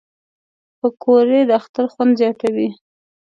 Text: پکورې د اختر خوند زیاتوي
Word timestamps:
پکورې 0.79 1.39
د 1.47 1.51
اختر 1.59 1.85
خوند 1.93 2.11
زیاتوي 2.19 2.69